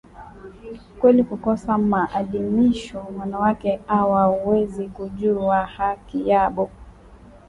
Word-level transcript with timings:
Kweli 0.99 1.21
ku 1.29 1.35
kosa 1.45 1.73
ma 1.91 2.01
adibisho 2.19 2.99
wanawake 3.19 3.71
awa 3.97 4.23
wezi 4.45 4.83
kujuwa 4.95 5.59
haki 5.75 6.17
yabo 6.29 6.65